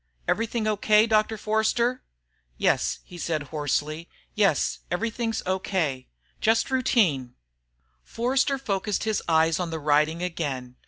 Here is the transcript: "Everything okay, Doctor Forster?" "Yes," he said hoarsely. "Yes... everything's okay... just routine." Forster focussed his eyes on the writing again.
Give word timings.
"Everything 0.27 0.67
okay, 0.67 1.05
Doctor 1.05 1.37
Forster?" 1.37 2.01
"Yes," 2.57 3.01
he 3.03 3.19
said 3.19 3.43
hoarsely. 3.53 4.09
"Yes... 4.33 4.79
everything's 4.89 5.43
okay... 5.45 6.07
just 6.39 6.71
routine." 6.71 7.35
Forster 8.03 8.57
focussed 8.57 9.03
his 9.03 9.21
eyes 9.29 9.59
on 9.59 9.69
the 9.69 9.77
writing 9.77 10.23
again. 10.23 10.75